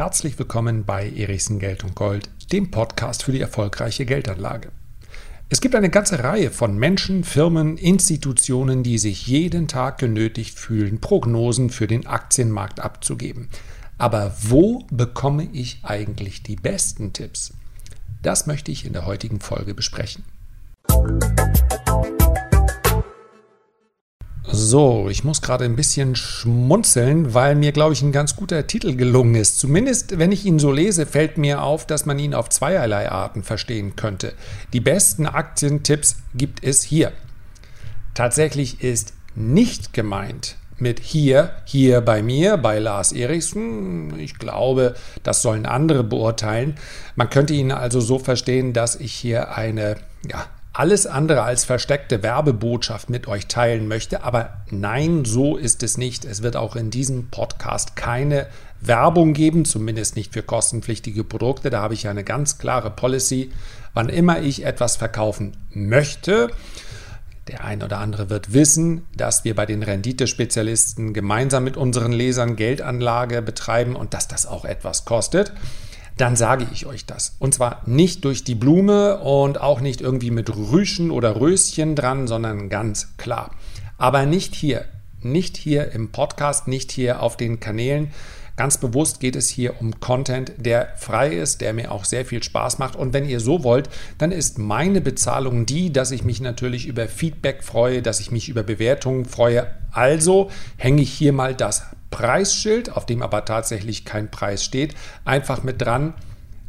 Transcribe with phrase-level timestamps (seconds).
[0.00, 4.70] Herzlich willkommen bei Erichsen Geld und Gold, dem Podcast für die erfolgreiche Geldanlage.
[5.50, 11.02] Es gibt eine ganze Reihe von Menschen, Firmen, Institutionen, die sich jeden Tag genötigt fühlen,
[11.02, 13.50] Prognosen für den Aktienmarkt abzugeben.
[13.98, 17.52] Aber wo bekomme ich eigentlich die besten Tipps?
[18.22, 20.24] Das möchte ich in der heutigen Folge besprechen.
[24.70, 28.94] So, ich muss gerade ein bisschen schmunzeln, weil mir, glaube ich, ein ganz guter Titel
[28.94, 29.58] gelungen ist.
[29.58, 33.42] Zumindest, wenn ich ihn so lese, fällt mir auf, dass man ihn auf zweierlei Arten
[33.42, 34.32] verstehen könnte.
[34.72, 37.10] Die besten Aktientipps gibt es hier.
[38.14, 44.20] Tatsächlich ist nicht gemeint mit hier, hier bei mir, bei Lars Erichsen.
[44.20, 44.94] Ich glaube,
[45.24, 46.76] das sollen andere beurteilen.
[47.16, 49.96] Man könnte ihn also so verstehen, dass ich hier eine,
[50.30, 54.22] ja, alles andere als versteckte Werbebotschaft mit euch teilen möchte.
[54.22, 56.24] Aber nein, so ist es nicht.
[56.24, 58.46] Es wird auch in diesem Podcast keine
[58.80, 61.70] Werbung geben, zumindest nicht für kostenpflichtige Produkte.
[61.70, 63.50] Da habe ich eine ganz klare Policy.
[63.94, 66.50] Wann immer ich etwas verkaufen möchte,
[67.48, 72.54] der ein oder andere wird wissen, dass wir bei den Renditespezialisten gemeinsam mit unseren Lesern
[72.54, 75.52] Geldanlage betreiben und dass das auch etwas kostet
[76.20, 77.36] dann sage ich euch das.
[77.38, 82.26] Und zwar nicht durch die Blume und auch nicht irgendwie mit Rüschen oder Röschen dran,
[82.26, 83.52] sondern ganz klar.
[83.96, 84.84] Aber nicht hier,
[85.22, 88.10] nicht hier im Podcast, nicht hier auf den Kanälen.
[88.56, 92.42] Ganz bewusst geht es hier um Content, der frei ist, der mir auch sehr viel
[92.42, 92.96] Spaß macht.
[92.96, 97.08] Und wenn ihr so wollt, dann ist meine Bezahlung die, dass ich mich natürlich über
[97.08, 99.66] Feedback freue, dass ich mich über Bewertungen freue.
[99.92, 104.94] Also hänge ich hier mal das Preisschild, auf dem aber tatsächlich kein Preis steht,
[105.24, 106.14] einfach mit dran.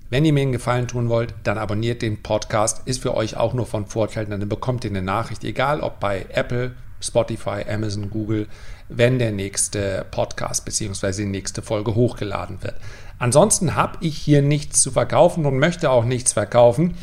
[0.09, 2.81] Wenn ihr mir einen Gefallen tun wollt, dann abonniert den Podcast.
[2.86, 6.25] Ist für euch auch nur von Vorteil, dann bekommt ihr eine Nachricht, egal ob bei
[6.30, 8.48] Apple, Spotify, Amazon, Google,
[8.89, 11.11] wenn der nächste Podcast bzw.
[11.14, 12.76] die nächste Folge hochgeladen wird.
[13.20, 16.95] Ansonsten habe ich hier nichts zu verkaufen und möchte auch nichts verkaufen.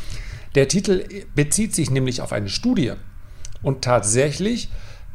[0.54, 2.92] Der Titel bezieht sich nämlich auf eine Studie.
[3.62, 4.68] Und tatsächlich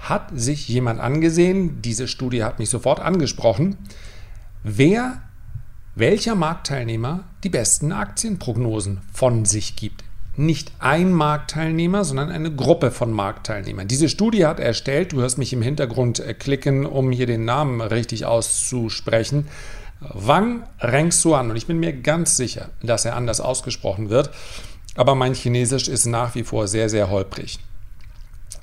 [0.04, 3.78] hat sich jemand angesehen, diese Studie hat mich sofort angesprochen,
[4.64, 5.22] wer,
[5.96, 10.04] welcher Marktteilnehmer die besten Aktienprognosen von sich gibt.
[10.36, 13.88] Nicht ein Marktteilnehmer, sondern eine Gruppe von Marktteilnehmern.
[13.88, 17.80] Diese Studie hat erstellt, du hörst mich im Hintergrund äh, klicken, um hier den Namen
[17.80, 19.48] richtig auszusprechen,
[20.02, 21.50] Wang Rengsuan.
[21.50, 24.32] Und ich bin mir ganz sicher, dass er anders ausgesprochen wird,
[24.96, 27.60] aber mein Chinesisch ist nach wie vor sehr, sehr holprig.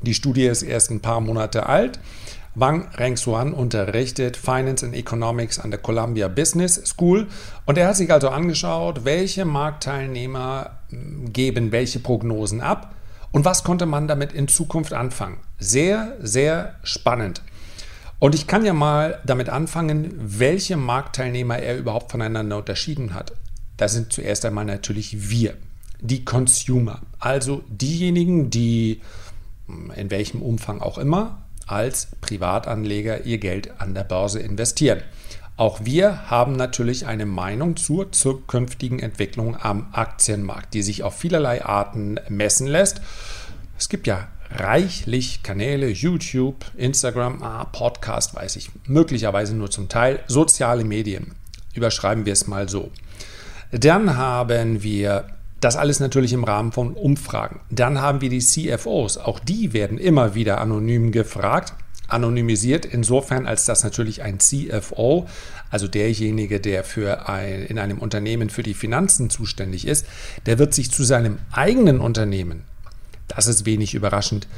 [0.02, 2.00] Die Studie ist erst ein paar Monate alt.
[2.54, 7.28] Wang Rengsuan unterrichtet Finance and Economics an der Columbia Business School
[7.64, 12.94] und er hat sich also angeschaut, welche Marktteilnehmer hm, geben welche Prognosen ab
[13.30, 15.38] und was konnte man damit in Zukunft anfangen.
[15.58, 17.42] Sehr, sehr spannend.
[18.18, 23.32] Und ich kann ja mal damit anfangen, welche Marktteilnehmer er überhaupt voneinander unterschieden hat.
[23.76, 25.54] Das sind zuerst einmal natürlich wir,
[26.00, 29.00] die Consumer, also diejenigen, die
[29.96, 35.02] in welchem Umfang auch immer, als Privatanleger ihr Geld an der Börse investieren.
[35.56, 41.64] Auch wir haben natürlich eine Meinung zur zukünftigen Entwicklung am Aktienmarkt, die sich auf vielerlei
[41.64, 43.02] Arten messen lässt.
[43.78, 50.20] Es gibt ja reichlich Kanäle, YouTube, Instagram, ah, Podcast, weiß ich, möglicherweise nur zum Teil,
[50.26, 51.32] soziale Medien.
[51.74, 52.90] Überschreiben wir es mal so.
[53.70, 55.26] Dann haben wir
[55.60, 57.60] das alles natürlich im Rahmen von Umfragen.
[57.70, 59.18] Dann haben wir die CFOs.
[59.18, 61.74] Auch die werden immer wieder anonym gefragt.
[62.08, 65.28] Anonymisiert insofern, als dass natürlich ein CFO,
[65.70, 70.06] also derjenige, der für ein, in einem Unternehmen für die Finanzen zuständig ist,
[70.46, 72.64] der wird sich zu seinem eigenen Unternehmen,
[73.28, 74.48] das ist wenig überraschend,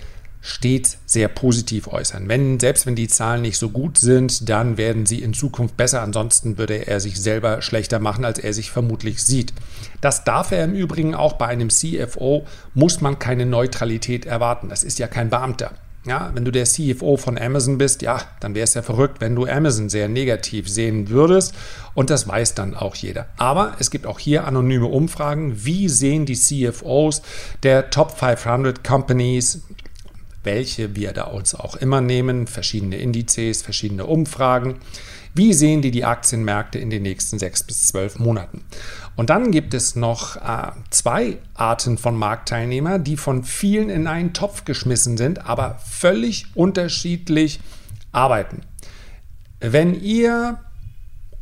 [0.42, 2.28] stets sehr positiv äußern.
[2.28, 6.02] Wenn, selbst wenn die Zahlen nicht so gut sind, dann werden sie in Zukunft besser.
[6.02, 9.54] Ansonsten würde er sich selber schlechter machen, als er sich vermutlich sieht.
[10.00, 12.44] Das darf er im Übrigen auch bei einem CFO,
[12.74, 14.68] muss man keine Neutralität erwarten.
[14.68, 15.70] Das ist ja kein Beamter.
[16.04, 19.36] Ja, wenn du der CFO von Amazon bist, ja, dann wäre es ja verrückt, wenn
[19.36, 21.54] du Amazon sehr negativ sehen würdest.
[21.94, 23.26] Und das weiß dann auch jeder.
[23.36, 25.64] Aber es gibt auch hier anonyme Umfragen.
[25.64, 27.22] Wie sehen die CFOs
[27.62, 29.62] der Top 500 Companies
[30.44, 34.80] welche wir da uns auch immer nehmen, verschiedene Indizes, verschiedene Umfragen.
[35.34, 38.64] Wie sehen die die Aktienmärkte in den nächsten sechs bis zwölf Monaten?
[39.16, 44.34] Und dann gibt es noch äh, zwei Arten von Marktteilnehmer, die von vielen in einen
[44.34, 47.60] Topf geschmissen sind, aber völlig unterschiedlich
[48.10, 48.62] arbeiten.
[49.60, 50.58] Wenn ihr,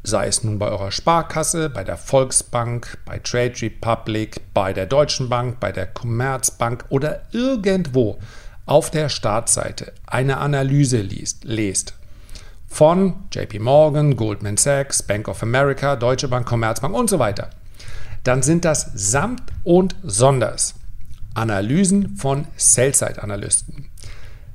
[0.05, 5.29] sei es nun bei eurer Sparkasse, bei der Volksbank, bei Trade Republic, bei der Deutschen
[5.29, 8.19] Bank, bei der Commerzbank oder irgendwo
[8.67, 11.95] auf der Startseite eine Analyse liest, lest
[12.71, 17.51] von JP Morgan, Goldman Sachs, Bank of America, Deutsche Bank, Commerzbank und so weiter,
[18.23, 20.75] dann sind das samt und sonders
[21.35, 23.87] Analysen von Sell-Side-Analysten.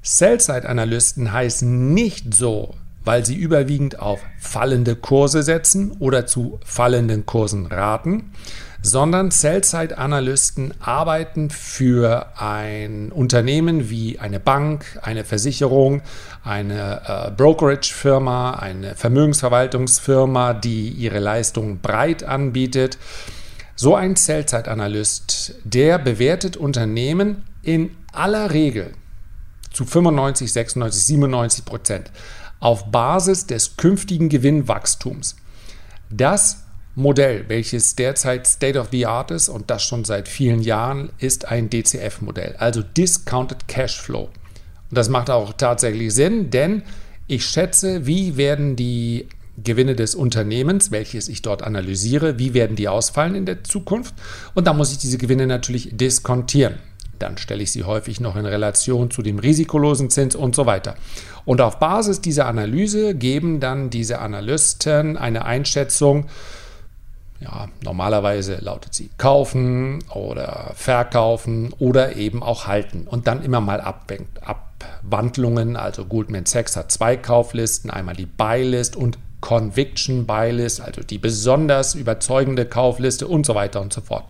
[0.02, 2.76] Sell-Side-Analysten heißen nicht so,
[3.06, 8.32] weil sie überwiegend auf fallende Kurse setzen oder zu fallenden Kursen raten,
[8.82, 16.02] sondern Sell-Side-Analysten arbeiten für ein Unternehmen wie eine Bank, eine Versicherung,
[16.44, 23.00] eine äh, Brokerage-Firma, eine Vermögensverwaltungsfirma, die ihre Leistungen breit anbietet.
[23.76, 28.92] So ein Sell-Side-Analyst, der bewertet Unternehmen in aller Regel
[29.74, 32.12] zu 95, 96, 97 Prozent
[32.66, 35.36] auf Basis des künftigen Gewinnwachstums.
[36.10, 36.64] Das
[36.96, 41.46] Modell, welches derzeit State of the Art ist und das schon seit vielen Jahren, ist
[41.46, 44.30] ein DCF-Modell, also Discounted Cash Flow.
[44.90, 46.82] Und das macht auch tatsächlich Sinn, denn
[47.28, 49.28] ich schätze, wie werden die
[49.64, 54.16] Gewinne des Unternehmens, welches ich dort analysiere, wie werden die ausfallen in der Zukunft?
[54.56, 56.80] Und da muss ich diese Gewinne natürlich diskontieren.
[57.20, 60.96] Dann stelle ich sie häufig noch in Relation zu dem risikolosen Zins und so weiter.
[61.46, 66.28] Und auf Basis dieser Analyse geben dann diese Analysten eine Einschätzung,
[67.42, 73.82] ja, normalerweise lautet sie kaufen oder verkaufen oder eben auch halten und dann immer mal
[73.82, 75.76] Abwandlungen.
[75.76, 81.94] Also Goldman Sachs hat zwei Kauflisten, einmal die Buy-List und Conviction Buy-List, also die besonders
[81.94, 84.24] überzeugende Kaufliste und so weiter und so fort.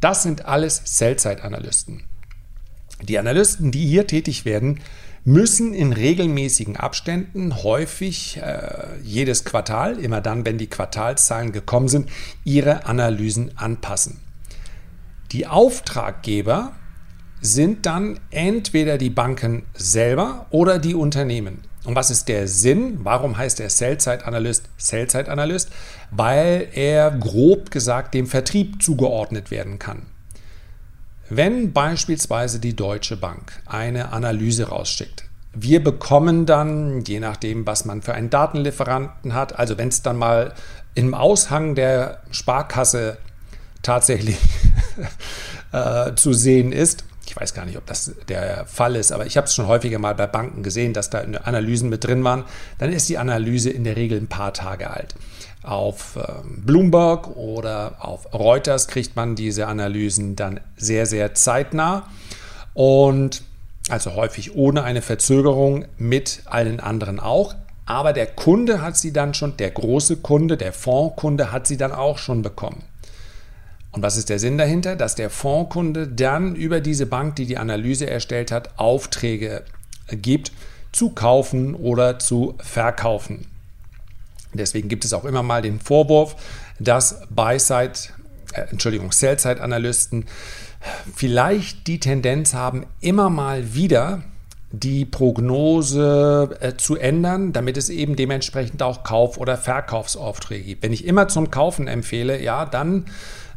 [0.00, 2.04] Das sind alles Sell-Side-Analysten.
[3.02, 4.80] Die Analysten, die hier tätig werden,
[5.24, 12.08] müssen in regelmäßigen Abständen, häufig äh, jedes Quartal, immer dann, wenn die Quartalszahlen gekommen sind,
[12.44, 14.20] ihre Analysen anpassen.
[15.32, 16.72] Die Auftraggeber
[17.40, 21.62] sind dann entweder die Banken selber oder die Unternehmen.
[21.86, 22.98] Und was ist der Sinn?
[23.04, 25.70] Warum heißt er Sell-Side-Analyst Sell-Side-Analyst?
[26.10, 30.02] Weil er grob gesagt dem Vertrieb zugeordnet werden kann.
[31.28, 35.24] Wenn beispielsweise die Deutsche Bank eine Analyse rausschickt,
[35.54, 40.18] wir bekommen dann, je nachdem, was man für einen Datenlieferanten hat, also wenn es dann
[40.18, 40.54] mal
[40.94, 43.16] im Aushang der Sparkasse
[43.82, 44.38] tatsächlich
[45.72, 47.04] äh, zu sehen ist,
[47.36, 49.98] ich weiß gar nicht, ob das der Fall ist, aber ich habe es schon häufiger
[49.98, 52.44] mal bei Banken gesehen, dass da Analysen mit drin waren,
[52.78, 55.14] dann ist die Analyse in der Regel ein paar Tage alt.
[55.62, 62.08] Auf ähm, Bloomberg oder auf Reuters kriegt man diese Analysen dann sehr, sehr zeitnah
[62.72, 63.42] und
[63.90, 67.54] also häufig ohne eine Verzögerung mit allen anderen auch.
[67.84, 71.92] Aber der Kunde hat sie dann schon, der große Kunde, der Fondskunde hat sie dann
[71.92, 72.82] auch schon bekommen.
[73.96, 74.94] Und was ist der Sinn dahinter?
[74.94, 79.62] Dass der Fondskunde dann über diese Bank, die die Analyse erstellt hat, Aufträge
[80.10, 80.52] gibt,
[80.92, 83.46] zu kaufen oder zu verkaufen.
[84.52, 86.36] Deswegen gibt es auch immer mal den Vorwurf,
[86.78, 87.92] dass Buy-Side,
[88.52, 90.26] äh, Entschuldigung, Sell-Side-Analysten
[91.14, 94.22] vielleicht die Tendenz haben, immer mal wieder
[94.72, 100.82] die Prognose äh, zu ändern, damit es eben dementsprechend auch Kauf- oder Verkaufsaufträge gibt.
[100.82, 103.06] Wenn ich immer zum Kaufen empfehle, ja, dann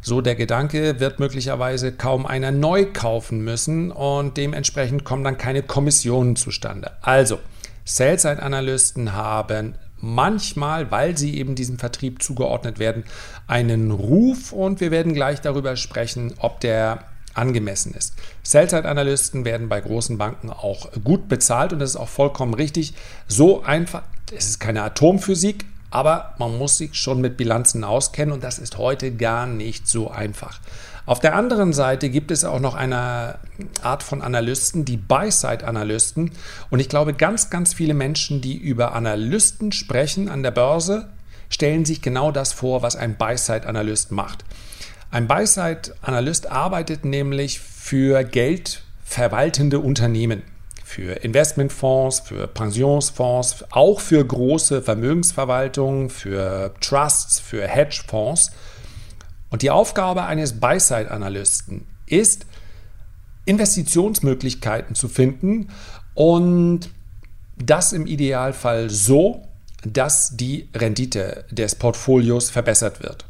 [0.02, 5.62] so der Gedanke, wird möglicherweise kaum einer neu kaufen müssen und dementsprechend kommen dann keine
[5.62, 6.92] Kommissionen zustande.
[7.02, 7.38] Also,
[7.84, 13.04] Sell-Side-Analysten haben manchmal, weil sie eben diesem Vertrieb zugeordnet werden,
[13.46, 18.14] einen Ruf und wir werden gleich darüber sprechen, ob der angemessen ist.
[18.42, 22.94] Sell-Side-Analysten werden bei großen Banken auch gut bezahlt und das ist auch vollkommen richtig.
[23.28, 24.02] So einfach,
[24.36, 28.78] es ist keine Atomphysik, aber man muss sich schon mit Bilanzen auskennen und das ist
[28.78, 30.60] heute gar nicht so einfach.
[31.06, 33.38] Auf der anderen Seite gibt es auch noch eine
[33.82, 36.30] Art von Analysten, die Buy-Side-Analysten.
[36.70, 41.08] Und ich glaube, ganz, ganz viele Menschen, die über Analysten sprechen an der Börse,
[41.48, 44.44] stellen sich genau das vor, was ein Buy-Side-Analyst macht.
[45.12, 50.42] Ein Buy-Side-Analyst arbeitet nämlich für geldverwaltende Unternehmen,
[50.84, 58.52] für Investmentfonds, für Pensionsfonds, auch für große Vermögensverwaltungen, für Trusts, für Hedgefonds.
[59.50, 62.46] Und die Aufgabe eines Buy-Side-Analysten ist,
[63.46, 65.70] Investitionsmöglichkeiten zu finden
[66.14, 66.88] und
[67.56, 69.42] das im Idealfall so,
[69.84, 73.24] dass die Rendite des Portfolios verbessert wird.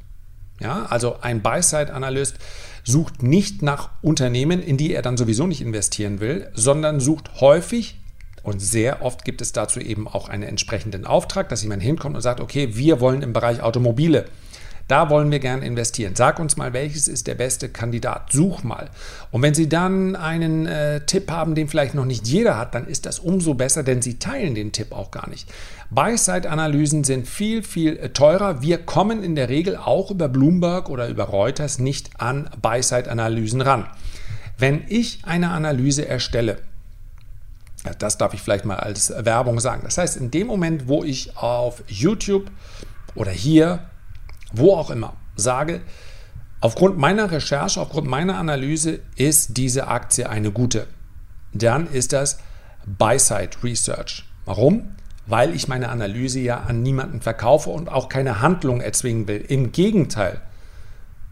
[0.61, 2.37] Ja, also ein Buy-Side-Analyst
[2.85, 8.01] sucht nicht nach Unternehmen, in die er dann sowieso nicht investieren will, sondern sucht häufig
[8.43, 12.23] und sehr oft gibt es dazu eben auch einen entsprechenden Auftrag, dass jemand hinkommt und
[12.23, 14.27] sagt, okay, wir wollen im Bereich Automobile
[14.91, 16.17] Da wollen wir gerne investieren.
[16.17, 18.33] Sag uns mal, welches ist der beste Kandidat.
[18.33, 18.91] Such mal.
[19.31, 22.89] Und wenn Sie dann einen äh, Tipp haben, den vielleicht noch nicht jeder hat, dann
[22.89, 25.49] ist das umso besser, denn Sie teilen den Tipp auch gar nicht.
[25.91, 28.63] Buy-Side-Analysen sind viel, viel äh, teurer.
[28.63, 33.87] Wir kommen in der Regel auch über Bloomberg oder über Reuters nicht an Buy-Side-Analysen ran.
[34.59, 36.57] Wenn ich eine Analyse erstelle,
[38.01, 39.83] das darf ich vielleicht mal als Werbung sagen.
[39.85, 42.51] Das heißt, in dem Moment, wo ich auf YouTube
[43.15, 43.85] oder hier
[44.53, 45.81] wo auch immer, sage,
[46.61, 50.87] aufgrund meiner Recherche, aufgrund meiner Analyse ist diese Aktie eine gute,
[51.53, 52.39] dann ist das
[52.87, 54.25] Buy-Side Research.
[54.45, 54.97] Warum?
[55.27, 59.45] Weil ich meine Analyse ja an niemanden verkaufe und auch keine Handlung erzwingen will.
[59.47, 60.41] Im Gegenteil.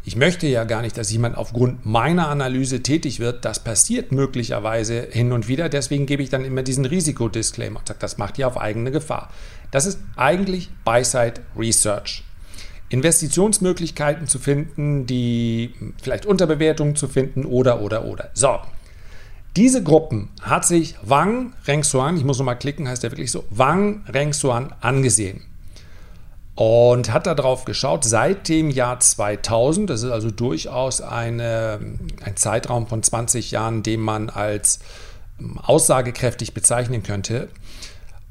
[0.04, 3.44] Ich möchte ja gar nicht, dass jemand aufgrund meiner Analyse tätig wird.
[3.44, 5.68] Das passiert möglicherweise hin und wieder.
[5.68, 9.30] Deswegen gebe ich dann immer diesen Risikodisclaimer und sage, das macht ihr auf eigene Gefahr.
[9.70, 12.24] Das ist eigentlich Buy-Side Research.
[12.90, 18.30] Investitionsmöglichkeiten zu finden, die vielleicht Unterbewertungen zu finden oder, oder, oder.
[18.34, 18.58] So,
[19.56, 24.04] diese Gruppen hat sich Wang Rengsuan, ich muss nochmal klicken, heißt der wirklich so, Wang
[24.08, 25.42] Rengsuan angesehen
[26.58, 31.78] und hat darauf geschaut, seit dem Jahr 2000, das ist also durchaus eine,
[32.24, 34.80] ein Zeitraum von 20 Jahren, den man als
[35.62, 37.48] aussagekräftig bezeichnen könnte,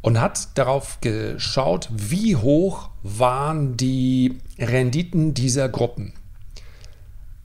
[0.02, 6.14] und hat darauf geschaut, wie hoch waren die Renditen dieser Gruppen.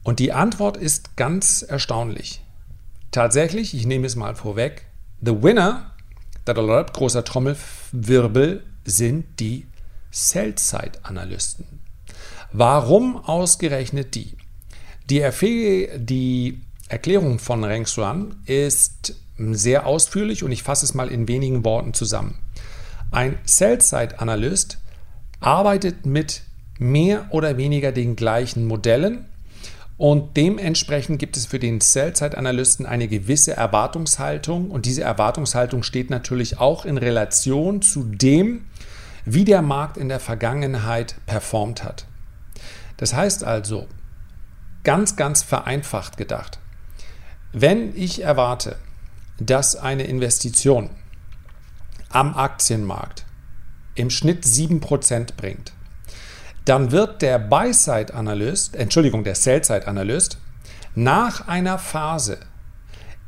[0.02, 2.42] Und die Antwort ist ganz erstaunlich.
[3.11, 4.87] Tatsächlich, ich nehme es mal vorweg,
[5.21, 5.92] the winner,
[6.44, 9.66] großer Trommelwirbel, sind die
[10.11, 11.64] Sell-Side-Analysten.
[12.52, 14.37] Warum ausgerechnet die?
[15.09, 19.14] Die, die Erklärung von Reng Xuan ist
[19.54, 22.38] sehr ausführlich und ich fasse es mal in wenigen Worten zusammen.
[23.11, 24.78] Ein Sell-Side-Analyst
[25.40, 26.42] arbeitet mit
[26.78, 29.26] mehr oder weniger den gleichen Modellen
[29.99, 36.58] und dementsprechend gibt es für den Sell-Side-Analysten eine gewisse Erwartungshaltung und diese Erwartungshaltung steht natürlich
[36.58, 38.64] auch in Relation zu dem,
[39.25, 42.06] wie der Markt in der Vergangenheit performt hat.
[42.96, 43.87] Das heißt also,
[44.84, 46.58] ganz, ganz vereinfacht gedacht,
[47.52, 48.76] wenn ich erwarte,
[49.39, 50.91] dass eine Investition
[52.11, 53.25] am Aktienmarkt
[53.95, 55.73] im Schnitt 7% bringt,
[56.65, 60.39] dann wird der Buy-Side-Analyst, Entschuldigung, der Sell-Side-Analyst
[60.95, 62.39] nach einer Phase,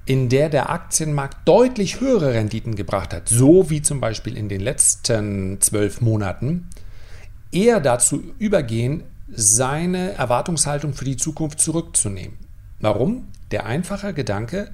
[0.06, 4.60] in der der Aktienmarkt deutlich höhere Renditen gebracht hat, so wie zum Beispiel in den
[4.60, 6.68] letzten zwölf Monaten,
[7.50, 12.36] eher dazu übergehen, seine Erwartungshaltung für die Zukunft zurückzunehmen.
[12.80, 13.28] Warum?
[13.50, 14.70] Der einfache Gedanke,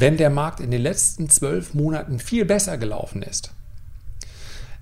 [0.00, 3.52] wenn der Markt in den letzten zwölf Monaten viel besser gelaufen ist,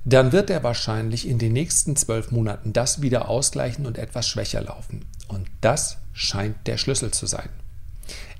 [0.04, 4.62] dann wird er wahrscheinlich in den nächsten zwölf Monaten das wieder ausgleichen und etwas schwächer
[4.62, 5.04] laufen.
[5.26, 7.48] Und das scheint der Schlüssel zu sein.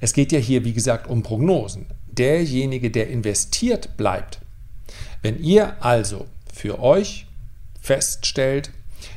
[0.00, 1.87] Es geht ja hier, wie gesagt, um Prognosen.
[2.06, 4.40] Derjenige, der investiert, bleibt.
[5.20, 7.26] Wenn ihr also für euch
[7.80, 8.70] feststellt,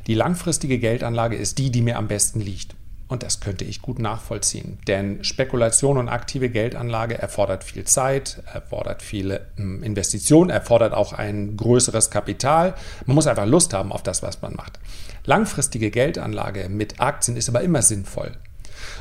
[0.07, 2.75] die langfristige Geldanlage ist die, die mir am besten liegt,
[3.11, 4.79] und das könnte ich gut nachvollziehen.
[4.87, 11.57] Denn Spekulation und aktive Geldanlage erfordert viel Zeit, erfordert viele hm, Investitionen, erfordert auch ein
[11.57, 12.73] größeres Kapital.
[13.05, 14.79] Man muss einfach Lust haben auf das, was man macht.
[15.25, 18.31] Langfristige Geldanlage mit Aktien ist aber immer sinnvoll.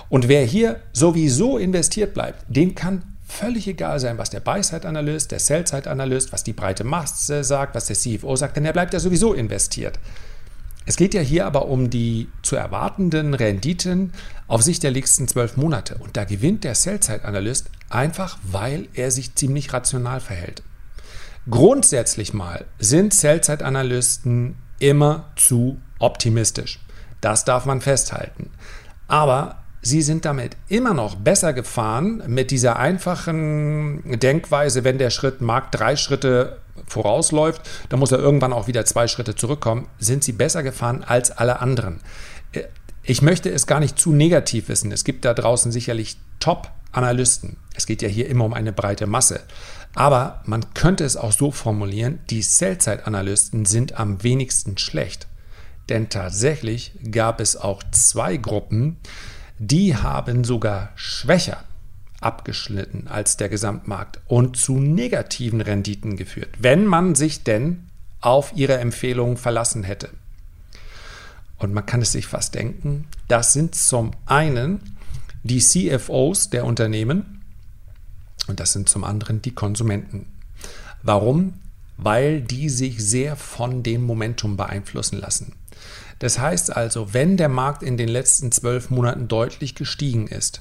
[0.08, 5.38] Und wer hier sowieso investiert bleibt, dem kann völlig egal sein, was der Buy-Side-Analyst, der
[5.38, 9.34] Sell-Side-Analyst, was die breite Masse sagt, was der CFO sagt, denn er bleibt ja sowieso
[9.34, 10.00] investiert.
[10.86, 14.12] Es geht ja hier aber um die zu erwartenden Renditen
[14.48, 15.96] auf Sicht der nächsten zwölf Monate.
[15.96, 20.62] Und da gewinnt der Sell-Side-Analyst einfach, weil er sich ziemlich rational verhält.
[21.48, 26.80] Grundsätzlich mal sind Sell-Side-Analysten immer zu optimistisch.
[27.20, 28.50] Das darf man festhalten.
[29.06, 35.40] Aber sie sind damit immer noch besser gefahren mit dieser einfachen Denkweise, wenn der Schritt
[35.40, 40.32] Markt drei Schritte vorausläuft, dann muss er irgendwann auch wieder zwei Schritte zurückkommen, sind sie
[40.32, 42.00] besser gefahren als alle anderen.
[43.02, 44.92] Ich möchte es gar nicht zu negativ wissen.
[44.92, 47.56] Es gibt da draußen sicherlich Top-Analysten.
[47.74, 49.40] Es geht ja hier immer um eine breite Masse.
[49.94, 55.26] Aber man könnte es auch so formulieren, die Sell-Side-Analysten sind am wenigsten schlecht.
[55.88, 58.98] Denn tatsächlich gab es auch zwei Gruppen,
[59.62, 61.62] die haben sogar schwächer
[62.22, 67.86] abgeschnitten als der Gesamtmarkt und zu negativen Renditen geführt, wenn man sich denn
[68.22, 70.08] auf ihre Empfehlungen verlassen hätte.
[71.58, 74.96] Und man kann es sich fast denken, das sind zum einen
[75.42, 77.42] die CFOs der Unternehmen
[78.46, 80.26] und das sind zum anderen die Konsumenten.
[81.02, 81.54] Warum?
[81.98, 85.52] Weil die sich sehr von dem Momentum beeinflussen lassen.
[86.20, 90.60] Das heißt also, wenn der Markt in den letzten zwölf Monaten deutlich gestiegen ist,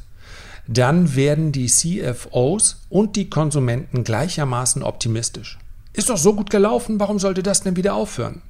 [0.68, 5.60] dann werden die CFOs und die Konsumenten gleichermaßen optimistisch.
[5.94, 8.42] Ist doch so gut gelaufen, warum sollte das denn wieder aufhören?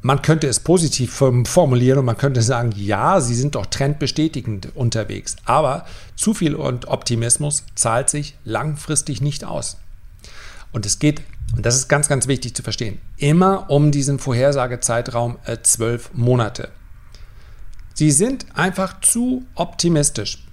[0.00, 5.36] Man könnte es positiv formulieren und man könnte sagen, ja, sie sind doch trendbestätigend unterwegs.
[5.44, 9.78] Aber zu viel Optimismus zahlt sich langfristig nicht aus.
[10.72, 11.22] Und es geht,
[11.56, 16.70] und das ist ganz, ganz wichtig zu verstehen, immer um diesen Vorhersagezeitraum äh, zwölf Monate.
[17.94, 20.44] Sie sind einfach zu optimistisch.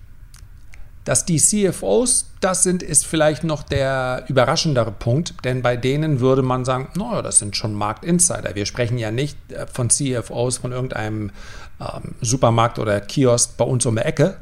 [1.04, 6.44] Dass die CFOs das sind, ist vielleicht noch der überraschendere Punkt, denn bei denen würde
[6.44, 8.54] man sagen, naja, das sind schon Marktinsider.
[8.54, 11.32] Wir sprechen ja nicht äh, von CFOs von irgendeinem
[11.80, 14.38] ähm, Supermarkt oder Kiosk bei uns um die Ecke,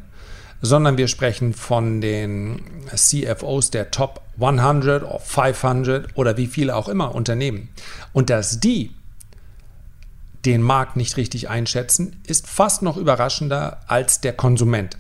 [0.62, 2.62] sondern wir sprechen von den
[2.94, 7.70] CFOs der Top 100 oder 500 oder wie viele auch immer Unternehmen.
[8.14, 8.92] Und dass die
[10.46, 14.98] den Markt nicht richtig einschätzen, ist fast noch überraschender als der Konsument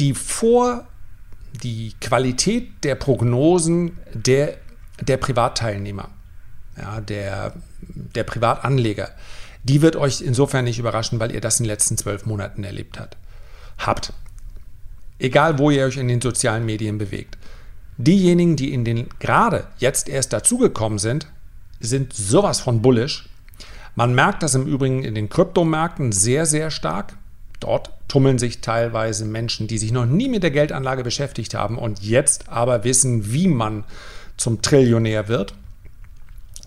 [0.00, 0.86] die vor
[1.62, 4.56] die Qualität der Prognosen der,
[5.00, 6.08] der Privatteilnehmer,
[6.76, 9.10] ja, der, der Privatanleger,
[9.62, 12.98] die wird euch insofern nicht überraschen, weil ihr das in den letzten zwölf Monaten erlebt
[12.98, 13.16] habt.
[13.78, 14.12] Habt.
[15.20, 17.36] Egal, wo ihr euch in den sozialen Medien bewegt.
[17.98, 21.26] Diejenigen, die in den gerade jetzt erst dazugekommen sind,
[21.78, 23.28] sind sowas von bullish.
[23.94, 27.16] Man merkt das im Übrigen in den Kryptomärkten sehr, sehr stark.
[27.60, 32.00] Dort tummeln sich teilweise Menschen, die sich noch nie mit der Geldanlage beschäftigt haben und
[32.00, 33.84] jetzt aber wissen, wie man
[34.38, 35.52] zum Trillionär wird.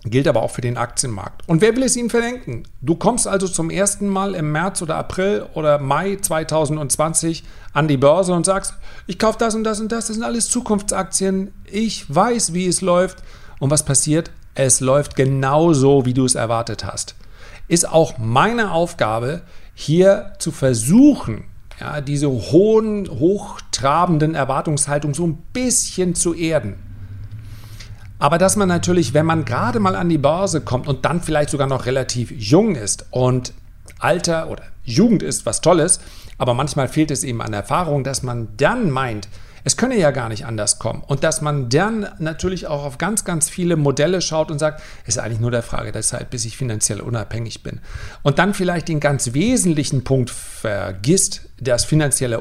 [0.06, 1.48] Gilt aber auch für den Aktienmarkt.
[1.48, 2.64] Und wer will es Ihnen verdenken?
[2.82, 7.42] Du kommst also zum ersten Mal im März oder April oder Mai 2020
[7.72, 8.74] an die Börse und sagst,
[9.06, 12.82] ich kaufe das und das und das, das sind alles Zukunftsaktien, ich weiß, wie es
[12.82, 13.22] läuft.
[13.60, 14.30] Und was passiert?
[14.54, 17.14] Es läuft genauso, wie du es erwartet hast.
[17.66, 19.40] Ist auch meine Aufgabe,
[19.74, 21.44] hier zu versuchen,
[21.80, 26.76] ja, diese hohen, hochtrabenden Erwartungshaltungen so ein bisschen zu erden.
[28.18, 31.50] Aber dass man natürlich, wenn man gerade mal an die Börse kommt und dann vielleicht
[31.50, 33.52] sogar noch relativ jung ist und
[33.98, 36.00] Alter oder Jugend ist was Tolles,
[36.38, 39.28] aber manchmal fehlt es eben an Erfahrung, dass man dann meint,
[39.66, 41.02] es könne ja gar nicht anders kommen.
[41.06, 45.16] Und dass man dann natürlich auch auf ganz, ganz viele Modelle schaut und sagt, es
[45.16, 47.80] ist eigentlich nur der Frage der Zeit, bis ich finanziell unabhängig bin.
[48.22, 52.40] Und dann vielleicht den ganz wesentlichen Punkt vergisst, dass finanzielle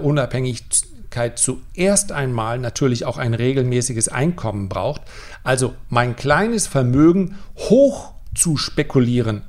[1.13, 5.01] Unabhängigkeit zuerst einmal natürlich auch ein regelmäßiges Einkommen braucht.
[5.43, 9.43] Also mein kleines Vermögen hoch zu spekulieren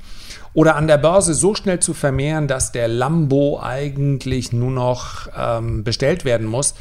[0.53, 5.85] oder an der Börse so schnell zu vermehren, dass der Lambo eigentlich nur noch ähm,
[5.85, 6.75] bestellt werden muss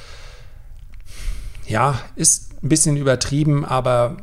[1.66, 4.18] ja, ist ein bisschen übertrieben, aber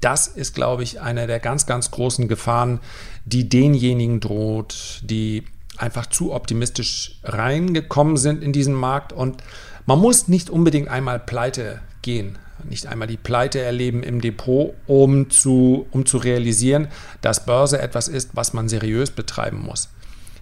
[0.00, 2.78] das ist, glaube ich, eine der ganz, ganz großen Gefahren,
[3.24, 5.42] die denjenigen droht, die
[5.76, 9.12] einfach zu optimistisch reingekommen sind in diesen Markt.
[9.12, 9.42] Und
[9.88, 12.36] man muss nicht unbedingt einmal pleite gehen,
[12.68, 16.88] nicht einmal die Pleite erleben im Depot, um zu, um zu realisieren,
[17.22, 19.88] dass Börse etwas ist, was man seriös betreiben muss.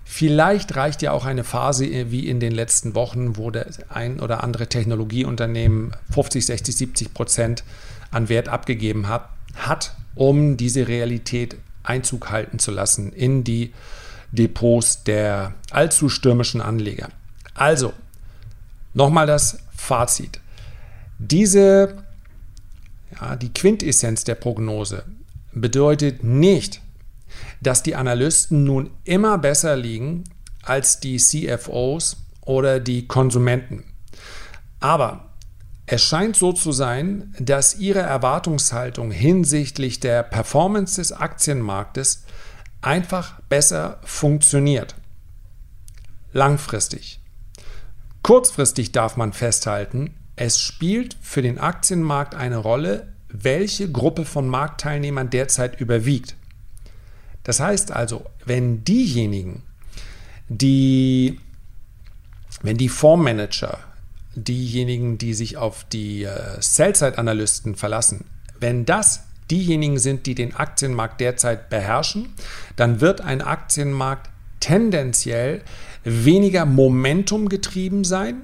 [0.05, 4.19] Vielleicht reicht ja auch eine Phase äh, wie in den letzten Wochen, wo der ein
[4.19, 7.63] oder andere Technologieunternehmen 50, 60, 70 Prozent
[8.11, 13.73] an Wert abgegeben hat, hat, um diese Realität Einzug halten zu lassen in die
[14.33, 17.11] Depots der allzu stürmischen Anleger.
[17.55, 17.93] Also,
[18.97, 20.41] nochmal das Fazit.
[21.19, 22.03] Diese,
[23.21, 25.05] ja, die Quintessenz der Prognose
[25.53, 26.81] bedeutet nicht,
[27.61, 30.25] dass die Analysten nun immer besser liegen
[30.63, 33.85] als die CFOs oder die Konsumenten.
[34.81, 35.31] Aber
[35.85, 42.25] es scheint so zu sein, dass ihre Erwartungshaltung hinsichtlich der Performance des Aktienmarktes
[42.81, 44.97] einfach besser funktioniert.
[46.33, 47.21] Langfristig.
[48.27, 55.31] Kurzfristig darf man festhalten, es spielt für den Aktienmarkt eine Rolle, welche Gruppe von Marktteilnehmern
[55.31, 56.35] derzeit überwiegt.
[57.45, 59.63] Das heißt also, wenn diejenigen,
[60.49, 61.39] die,
[62.63, 63.79] wenn die Fondsmanager,
[64.35, 68.25] diejenigen, die sich auf die äh, Sell-Side-Analysten verlassen,
[68.59, 72.35] wenn das diejenigen sind, die den Aktienmarkt derzeit beherrschen,
[72.75, 75.63] dann wird ein Aktienmarkt tendenziell
[76.07, 78.43] weniger Momentum getrieben sein,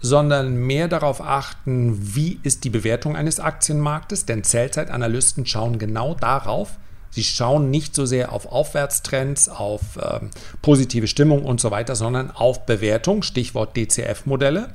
[0.00, 6.78] sondern mehr darauf achten, wie ist die Bewertung eines Aktienmarktes, denn Sell-Side-Analysten schauen genau darauf,
[7.10, 12.30] Sie schauen nicht so sehr auf Aufwärtstrends, auf ähm, positive Stimmung und so weiter, sondern
[12.30, 14.68] auf Bewertung, Stichwort DCF-Modelle.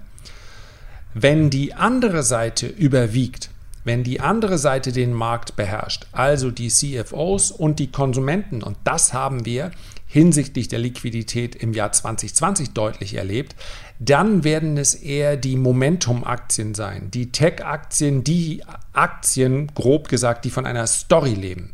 [1.14, 3.52] Wenn die andere Seite überwiegt,
[3.84, 9.14] wenn die andere Seite den Markt beherrscht, also die CFOs und die Konsumenten, und das
[9.14, 9.72] haben wir
[10.14, 13.56] hinsichtlich der Liquidität im Jahr 2020 deutlich erlebt,
[13.98, 20.68] dann werden es eher die Momentum-Aktien sein, die Tech-Aktien, die Aktien, grob gesagt, die von
[20.68, 21.74] einer Story leben.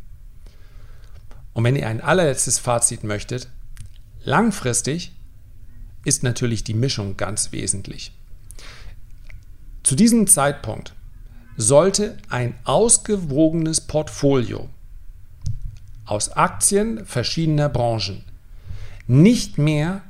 [1.51, 3.49] Und wenn ihr ein allerletztes Fazit möchtet,
[4.23, 5.11] langfristig
[6.05, 8.13] ist natürlich die Mischung ganz wesentlich.
[9.83, 10.95] Zu diesem Zeitpunkt
[11.57, 14.69] sollte ein ausgewogenes Portfolio
[16.05, 18.28] aus Aktien verschiedener Branchen
[19.09, 20.03] nicht mehr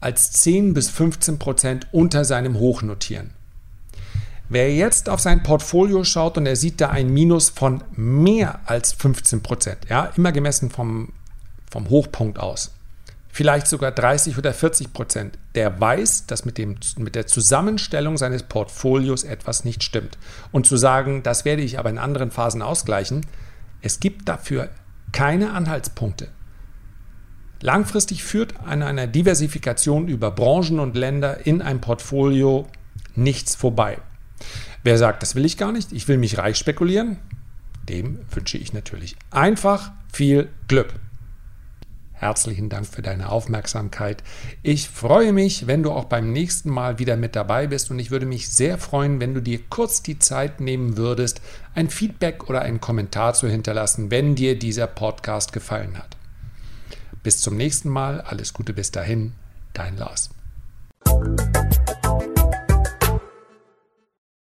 [0.00, 3.32] als 10 bis 15 Prozent unter seinem Hoch notieren.
[4.48, 8.92] Wer jetzt auf sein Portfolio schaut und er sieht da ein Minus von mehr als
[8.92, 11.12] 15 Prozent, ja, immer gemessen vom,
[11.68, 12.70] vom Hochpunkt aus,
[13.28, 18.44] vielleicht sogar 30 oder 40 Prozent, der weiß, dass mit, dem, mit der Zusammenstellung seines
[18.44, 20.16] Portfolios etwas nicht stimmt.
[20.52, 23.26] Und zu sagen, das werde ich aber in anderen Phasen ausgleichen,
[23.82, 24.68] es gibt dafür
[25.12, 26.28] keine Anhaltspunkte.
[27.60, 32.66] Langfristig führt an einer Diversifikation über Branchen und Länder in ein Portfolio
[33.16, 33.98] nichts vorbei.
[34.84, 37.18] Wer sagt, das will ich gar nicht, ich will mich reich spekulieren,
[37.88, 40.94] dem wünsche ich natürlich einfach viel Glück.
[42.12, 44.24] Herzlichen Dank für deine Aufmerksamkeit.
[44.62, 48.10] Ich freue mich, wenn du auch beim nächsten Mal wieder mit dabei bist und ich
[48.10, 51.40] würde mich sehr freuen, wenn du dir kurz die Zeit nehmen würdest,
[51.74, 56.17] ein Feedback oder einen Kommentar zu hinterlassen, wenn dir dieser Podcast gefallen hat.
[57.22, 58.20] Bis zum nächsten Mal.
[58.20, 59.32] Alles Gute bis dahin.
[59.72, 60.30] Dein Lars.